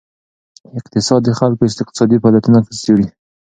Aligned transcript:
اقتصاد 0.79 1.21
د 1.25 1.29
خلکو 1.39 1.61
اقتصادي 1.83 2.17
فعالیتونه 2.21 2.57
څیړي. 2.83 3.07